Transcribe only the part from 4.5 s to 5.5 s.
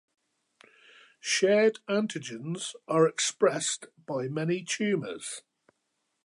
tumors.